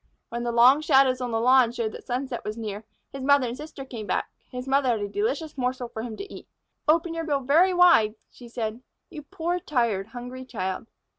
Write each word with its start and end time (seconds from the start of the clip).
When 0.29 0.41
the 0.41 0.51
long 0.51 0.81
shadows 0.81 1.21
on 1.21 1.29
the 1.29 1.39
lawn 1.39 1.71
showed 1.73 1.91
that 1.91 2.03
sunset 2.05 2.43
was 2.43 2.57
near, 2.57 2.85
his 3.13 3.21
mother 3.21 3.47
and 3.47 3.55
sister 3.55 3.85
came 3.85 4.07
back. 4.07 4.31
His 4.49 4.67
mother 4.67 4.89
had 4.89 5.01
a 5.01 5.07
delicious 5.07 5.55
morsel 5.59 5.89
for 5.89 6.01
him 6.01 6.17
to 6.17 6.33
eat. 6.33 6.47
"Open 6.87 7.13
your 7.13 7.23
bill 7.23 7.41
very 7.41 7.71
wide," 7.71 8.15
she 8.31 8.47
said, 8.49 8.81
"you 9.11 9.21
poor, 9.21 9.59
tired, 9.59 10.07
hungry 10.07 10.43
child." 10.43 10.87